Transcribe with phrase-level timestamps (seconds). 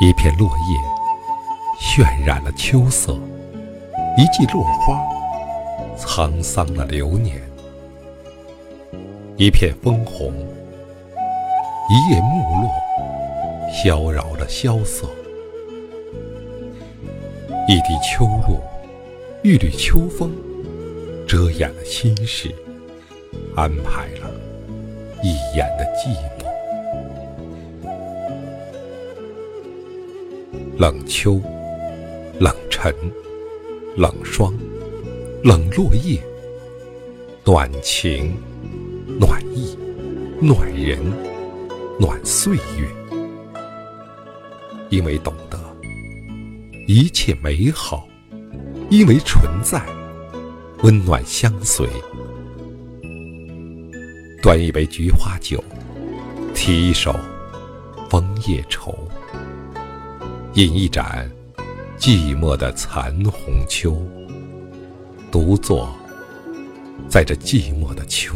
[0.00, 0.78] 一片落叶
[1.80, 3.18] 渲染了秋色，
[4.16, 5.04] 一季落花
[5.98, 7.42] 沧桑了流年，
[9.36, 10.32] 一片枫红，
[11.90, 12.70] 一叶木落，
[13.72, 15.08] 萧扰了萧瑟，
[17.66, 18.60] 一滴秋露，
[19.42, 20.32] 一缕秋风，
[21.26, 22.54] 遮掩了心事，
[23.56, 24.30] 安排了
[25.24, 26.37] 一眼的寂寞。
[30.78, 31.40] 冷秋，
[32.38, 32.94] 冷晨，
[33.96, 34.54] 冷霜，
[35.42, 36.22] 冷落叶，
[37.44, 38.32] 暖情，
[39.18, 39.76] 暖意，
[40.40, 41.00] 暖人，
[41.98, 42.88] 暖岁月。
[44.88, 45.58] 因为懂得
[46.86, 48.06] 一切美好，
[48.88, 49.84] 因为存在，
[50.84, 51.88] 温暖相随。
[54.40, 55.60] 端一杯菊花酒，
[56.54, 57.10] 提一首
[58.08, 58.92] 《枫叶愁》。
[60.58, 61.30] 饮一盏
[62.00, 63.96] 寂寞的残红秋，
[65.30, 65.88] 独坐
[67.08, 68.34] 在这寂寞的秋。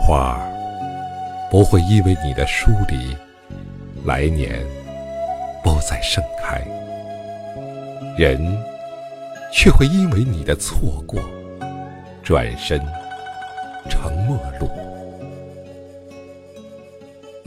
[0.00, 3.16] 花儿不会因为你的疏离，
[4.04, 4.64] 来年
[5.64, 6.60] 不再盛开；
[8.16, 8.56] 人
[9.52, 11.20] 却会因为你的错过，
[12.22, 12.80] 转身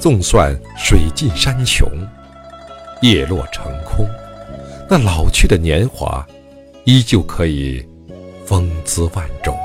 [0.03, 1.89] 纵算水尽山穷，
[3.01, 4.05] 叶落成空，
[4.89, 6.27] 那老去的年华，
[6.83, 7.81] 依旧可以
[8.45, 9.57] 风姿万种。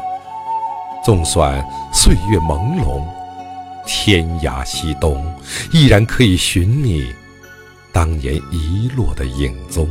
[1.05, 1.60] 纵算
[1.93, 3.03] 岁月朦胧，
[3.84, 5.27] 天涯西东，
[5.72, 7.12] 依然可以寻你
[7.93, 9.88] 当年遗落的影踪。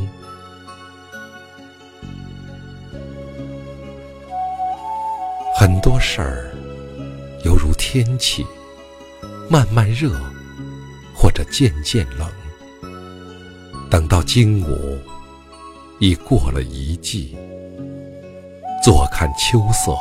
[5.53, 6.55] 很多事儿，
[7.43, 8.45] 犹如天气，
[9.49, 10.09] 慢慢热。
[11.27, 12.25] 或者渐渐冷，
[13.89, 14.97] 等到惊午，
[15.99, 17.35] 已过了一季。
[18.81, 19.93] 坐看秋色，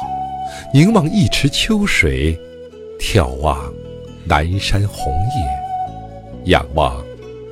[0.73, 2.39] 凝望一池秋水，
[3.01, 3.75] 眺望
[4.25, 5.13] 南山红
[6.45, 7.05] 叶，仰望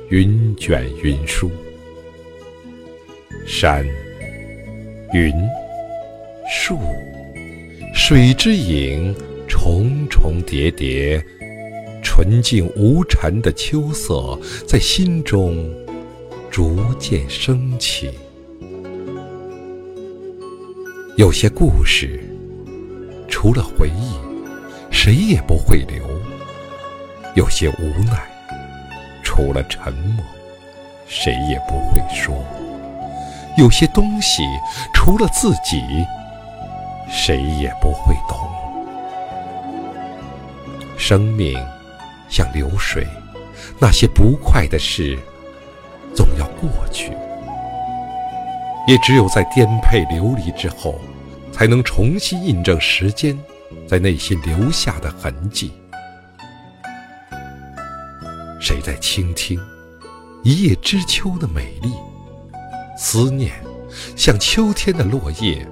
[0.09, 1.51] 云卷云舒。
[3.45, 3.85] 山、
[5.11, 5.33] 云、
[6.49, 6.79] 树、
[7.93, 9.13] 水之影，
[9.49, 11.21] 重重叠叠。
[12.15, 15.69] 纯净无尘的秋色，在心中
[16.49, 18.09] 逐渐升起。
[21.17, 22.23] 有些故事，
[23.27, 24.13] 除了回忆，
[24.89, 26.05] 谁也不会留；
[27.33, 28.25] 有些无奈，
[29.21, 30.23] 除了沉默，
[31.05, 32.33] 谁也不会说；
[33.57, 34.41] 有些东西，
[34.93, 35.81] 除了自己，
[37.09, 38.39] 谁也不会懂。
[40.97, 41.53] 生命。
[42.29, 43.05] 像流水，
[43.79, 45.17] 那些不快的事，
[46.13, 47.11] 总要过去。
[48.87, 50.99] 也只有在颠沛流离之后，
[51.51, 53.37] 才能重新印证时间
[53.87, 55.73] 在内心留下的痕迹。
[58.59, 59.59] 谁在倾听
[60.43, 61.93] 一叶知秋的美丽？
[62.97, 63.53] 思念
[64.15, 65.67] 像秋天的落叶，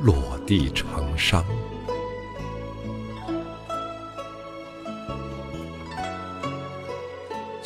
[0.00, 1.44] 落地成伤。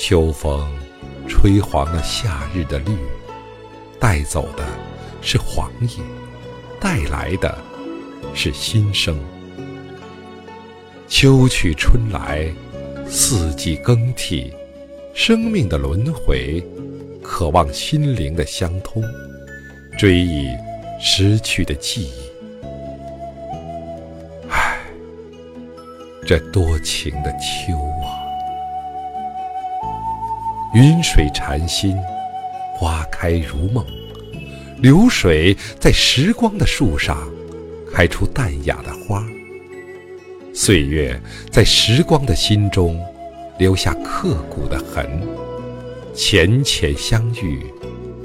[0.08, 0.64] 秋风
[1.26, 2.96] 吹黄了夏日的绿，
[3.98, 4.64] 带走的
[5.20, 5.88] 是黄叶，
[6.80, 7.58] 带来的
[8.32, 9.18] 是新生。
[11.08, 12.48] 秋去春来，
[13.08, 14.54] 四季更替，
[15.12, 16.64] 生命的轮回，
[17.20, 19.02] 渴望心灵的相通，
[19.98, 20.50] 追忆
[21.00, 22.68] 失去的记忆。
[24.50, 24.78] 唉，
[26.24, 27.95] 这多情的秋！
[30.76, 31.96] 云水禅心，
[32.74, 33.82] 花开如梦。
[34.76, 37.26] 流水在时光的树上
[37.94, 39.24] 开出淡雅的花，
[40.52, 41.18] 岁月
[41.50, 43.02] 在时光的心中
[43.56, 45.18] 留下刻骨的痕。
[46.12, 47.64] 浅浅相遇，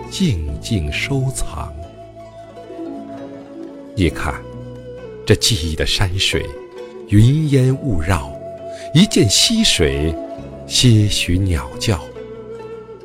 [0.10, 1.74] 静静收藏。
[3.96, 4.36] 你看，
[5.26, 6.46] 这记忆的山水，
[7.08, 8.30] 云烟雾绕，
[8.94, 10.14] 一见溪水，
[10.68, 11.98] 些许鸟叫。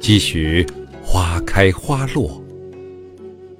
[0.07, 0.65] 几许
[1.03, 2.41] 花开花落，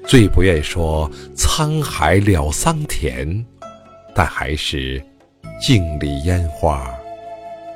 [0.07, 3.45] 最不愿说沧海了桑田，
[4.15, 5.05] 但还是
[5.61, 6.89] 镜里烟花，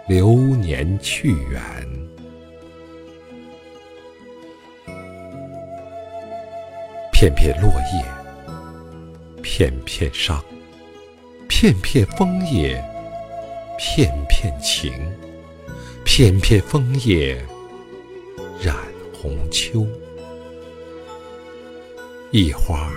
[0.07, 1.61] 流年去远。
[7.13, 10.41] 片片落叶，片片伤，
[11.49, 12.81] 片片枫叶，
[13.77, 14.93] 片片情，
[16.05, 17.37] 片片枫叶
[19.21, 19.87] 红秋。
[22.31, 22.91] 一花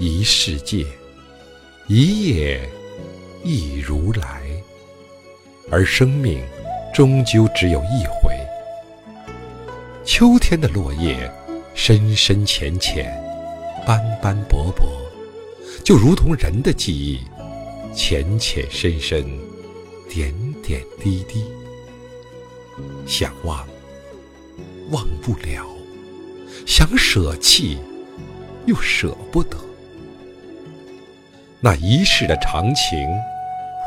[0.00, 0.84] 一世界，
[1.86, 2.68] 一叶
[3.44, 4.42] 一如来。
[5.70, 6.42] 而生命
[6.92, 8.34] 终究只有一回。
[10.04, 11.30] 秋天的落叶，
[11.72, 13.16] 深深浅浅，
[13.86, 14.84] 斑斑驳驳，
[15.84, 17.20] 就如同人的记忆，
[17.94, 19.24] 浅浅深深，
[20.08, 20.34] 点
[20.64, 21.44] 点滴滴。
[23.06, 23.64] 想忘，
[24.90, 25.64] 忘不了；
[26.66, 27.78] 想舍弃。
[28.66, 29.56] 又舍不得，
[31.60, 33.08] 那一世的长情，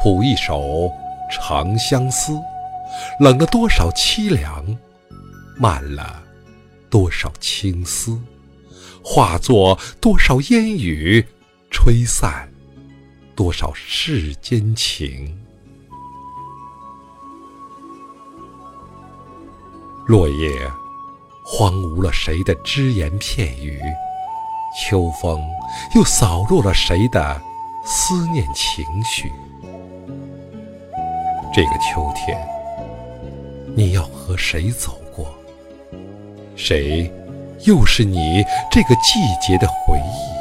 [0.02, 0.92] 谱一首
[1.32, 2.38] 长相思，
[3.20, 4.66] 冷了多少凄凉，
[5.58, 6.24] 漫了
[6.90, 8.20] 多少青丝，
[9.04, 11.24] 化作多少烟雨，
[11.70, 12.52] 吹散
[13.36, 15.40] 多少世间情。
[20.08, 20.50] 落叶
[21.44, 23.82] 荒芜了谁的只言片语？
[24.76, 25.40] 秋风
[25.94, 27.40] 又扫落了谁的
[27.86, 29.32] 思念情绪？
[31.54, 32.40] 这个秋天，
[33.76, 35.28] 你要和谁走过？
[36.56, 37.12] 谁
[37.66, 40.34] 又是你这个季节的回忆？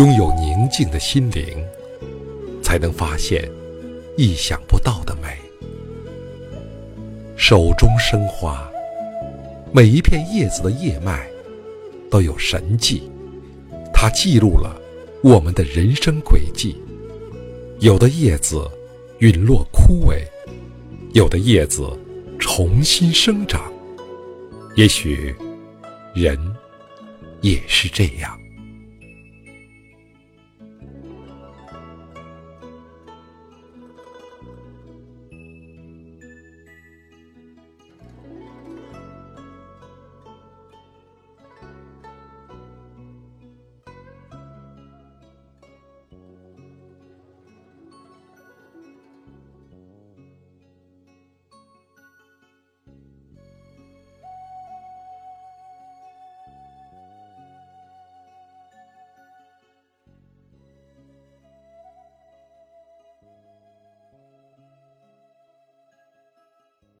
[0.00, 1.64] 拥有宁静的心灵，
[2.62, 3.48] 才能发现
[4.16, 5.36] 意想不到的美。
[7.44, 8.70] 手中生花。
[9.72, 11.28] 每一片叶子的叶脉
[12.08, 13.10] 都有神迹，
[13.92, 14.80] 它记录了
[15.24, 16.80] 我们的人生轨迹。
[17.80, 18.64] 有的叶子
[19.18, 20.22] 陨落枯萎，
[21.14, 21.84] 有的叶子
[22.38, 23.72] 重新生长。
[24.76, 25.34] 也许，
[26.14, 26.38] 人
[27.40, 28.38] 也是这样。